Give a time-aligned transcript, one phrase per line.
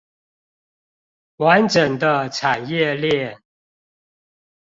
[1.35, 3.37] 完整的產業鏈